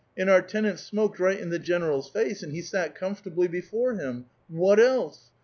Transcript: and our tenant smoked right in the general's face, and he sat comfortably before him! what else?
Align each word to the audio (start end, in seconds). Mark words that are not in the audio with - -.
and 0.17 0.31
our 0.31 0.41
tenant 0.41 0.79
smoked 0.79 1.19
right 1.19 1.39
in 1.39 1.51
the 1.51 1.59
general's 1.59 2.09
face, 2.09 2.41
and 2.41 2.53
he 2.53 2.61
sat 2.63 2.95
comfortably 2.95 3.47
before 3.47 3.93
him! 3.93 4.25
what 4.49 4.79
else? 4.79 5.29